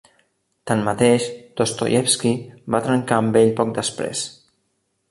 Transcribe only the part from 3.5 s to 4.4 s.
poc després.